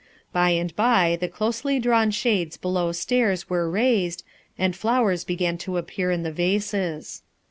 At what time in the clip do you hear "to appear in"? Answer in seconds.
5.59-6.23